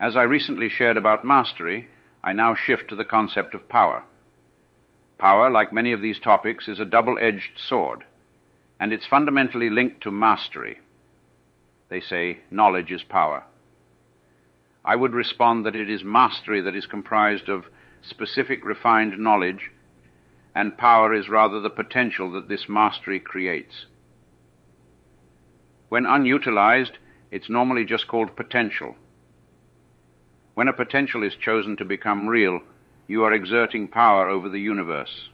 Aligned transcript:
As 0.00 0.16
I 0.16 0.22
recently 0.22 0.68
shared 0.68 0.96
about 0.96 1.24
mastery, 1.24 1.88
I 2.22 2.32
now 2.32 2.54
shift 2.54 2.88
to 2.88 2.94
the 2.94 3.04
concept 3.04 3.52
of 3.52 3.68
power. 3.68 4.04
Power, 5.18 5.50
like 5.50 5.72
many 5.72 5.90
of 5.90 6.00
these 6.00 6.20
topics, 6.20 6.68
is 6.68 6.78
a 6.78 6.84
double 6.84 7.18
edged 7.20 7.58
sword, 7.58 8.04
and 8.78 8.92
it's 8.92 9.06
fundamentally 9.06 9.68
linked 9.68 10.00
to 10.02 10.12
mastery. 10.12 10.78
They 11.88 12.00
say 12.00 12.38
knowledge 12.48 12.92
is 12.92 13.02
power. 13.02 13.42
I 14.84 14.94
would 14.94 15.14
respond 15.14 15.66
that 15.66 15.74
it 15.74 15.90
is 15.90 16.04
mastery 16.04 16.60
that 16.60 16.76
is 16.76 16.86
comprised 16.86 17.48
of 17.48 17.66
specific 18.00 18.64
refined 18.64 19.18
knowledge, 19.18 19.72
and 20.54 20.78
power 20.78 21.12
is 21.12 21.28
rather 21.28 21.58
the 21.60 21.70
potential 21.70 22.30
that 22.32 22.48
this 22.48 22.68
mastery 22.68 23.18
creates. 23.18 23.86
When 25.88 26.06
unutilized, 26.06 26.98
it's 27.32 27.50
normally 27.50 27.84
just 27.84 28.06
called 28.06 28.36
potential. 28.36 28.94
When 30.58 30.66
a 30.66 30.72
potential 30.72 31.22
is 31.22 31.36
chosen 31.36 31.76
to 31.76 31.84
become 31.84 32.26
real, 32.26 32.62
you 33.06 33.22
are 33.22 33.32
exerting 33.32 33.86
power 33.86 34.28
over 34.28 34.48
the 34.48 34.58
universe. 34.58 35.28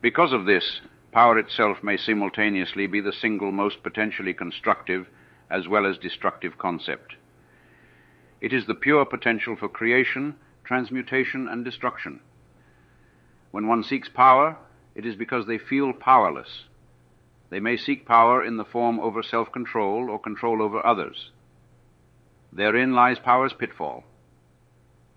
Because 0.00 0.32
of 0.32 0.44
this, 0.46 0.82
power 1.10 1.36
itself 1.36 1.82
may 1.82 1.96
simultaneously 1.96 2.86
be 2.86 3.00
the 3.00 3.12
single 3.12 3.50
most 3.50 3.82
potentially 3.82 4.32
constructive 4.32 5.08
as 5.50 5.66
well 5.66 5.84
as 5.84 5.98
destructive 5.98 6.56
concept. 6.58 7.16
It 8.40 8.52
is 8.52 8.66
the 8.66 8.74
pure 8.76 9.04
potential 9.04 9.56
for 9.56 9.68
creation, 9.68 10.36
transmutation, 10.62 11.48
and 11.48 11.64
destruction. 11.64 12.20
When 13.50 13.66
one 13.66 13.82
seeks 13.82 14.08
power, 14.08 14.58
it 14.94 15.04
is 15.04 15.16
because 15.16 15.48
they 15.48 15.58
feel 15.58 15.92
powerless. 15.92 16.66
They 17.50 17.58
may 17.58 17.76
seek 17.76 18.06
power 18.06 18.44
in 18.44 18.58
the 18.58 18.64
form 18.64 19.00
over 19.00 19.24
self 19.24 19.50
control 19.50 20.08
or 20.08 20.20
control 20.20 20.62
over 20.62 20.86
others. 20.86 21.32
Therein 22.56 22.94
lies 22.94 23.18
power's 23.18 23.52
pitfall. 23.52 24.02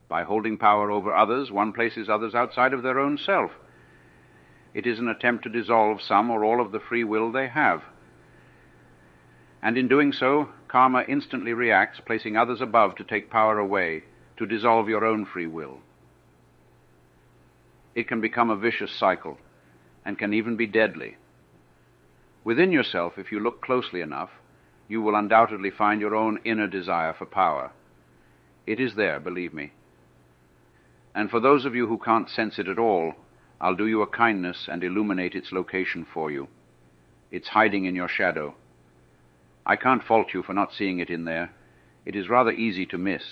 By 0.10 0.24
holding 0.24 0.58
power 0.58 0.92
over 0.92 1.16
others, 1.16 1.50
one 1.50 1.72
places 1.72 2.10
others 2.10 2.36
outside 2.36 2.74
of 2.74 2.84
their 2.84 3.00
own 3.00 3.18
self. 3.18 3.52
It 4.74 4.86
is 4.86 5.00
an 5.00 5.08
attempt 5.08 5.44
to 5.44 5.50
dissolve 5.50 6.02
some 6.02 6.30
or 6.30 6.44
all 6.44 6.60
of 6.60 6.74
the 6.74 6.82
free 6.82 7.06
will 7.06 7.32
they 7.32 7.48
have. 7.48 7.82
And 9.62 9.78
in 9.78 9.88
doing 9.88 10.12
so, 10.12 10.50
karma 10.68 11.06
instantly 11.08 11.54
reacts, 11.54 12.02
placing 12.06 12.36
others 12.36 12.60
above 12.60 12.96
to 12.96 13.06
take 13.06 13.32
power 13.32 13.58
away, 13.58 14.04
to 14.36 14.46
dissolve 14.46 14.90
your 14.90 15.06
own 15.06 15.26
free 15.26 15.48
will. 15.48 15.80
It 17.96 18.10
can 18.10 18.20
become 18.20 18.50
a 18.50 18.58
vicious 18.58 18.92
cycle, 18.92 19.38
and 20.04 20.20
can 20.20 20.34
even 20.34 20.58
be 20.58 20.68
deadly. 20.68 21.16
Within 22.44 22.74
yourself, 22.74 23.18
if 23.18 23.32
you 23.32 23.40
look 23.40 23.62
closely 23.62 24.02
enough, 24.02 24.30
you 24.90 25.02
will 25.02 25.16
undoubtedly 25.16 25.70
find 25.70 26.02
your 26.02 26.16
own 26.16 26.40
inner 26.44 26.68
desire 26.68 27.14
for 27.14 27.26
power. 27.26 27.72
It 28.68 28.80
is 28.80 28.96
there, 28.96 29.20
believe 29.20 29.54
me. 29.54 29.72
And 31.16 31.30
for 31.30 31.40
those 31.40 31.64
of 31.64 31.76
you 31.76 31.88
who 31.88 32.00
can't 32.00 32.30
sense 32.30 32.60
it 32.60 32.68
at 32.68 32.80
all, 32.80 33.14
I'll 33.62 33.76
do 33.76 33.88
you 33.88 34.02
a 34.02 34.08
kindness 34.08 34.68
and 34.70 34.84
illuminate 34.84 35.36
its 35.36 35.52
location 35.52 36.06
for 36.12 36.32
you. 36.32 36.48
It's 37.32 37.50
hiding 37.50 37.86
in 37.86 37.96
your 37.96 38.08
shadow. 38.08 38.56
I 39.66 39.76
can't 39.76 40.04
fault 40.04 40.34
you 40.34 40.42
for 40.42 40.54
not 40.54 40.74
seeing 40.74 41.00
it 41.00 41.10
in 41.10 41.26
there. 41.26 41.52
It 42.06 42.16
is 42.16 42.30
rather 42.30 42.52
easy 42.52 42.86
to 42.88 42.98
miss. 42.98 43.24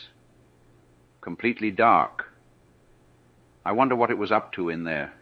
Completely 1.22 1.72
dark. 1.72 2.26
I 3.66 3.72
wonder 3.72 3.96
what 3.96 4.12
it 4.12 4.18
was 4.18 4.32
up 4.32 4.54
to 4.54 4.70
in 4.70 4.84
there, 4.84 5.14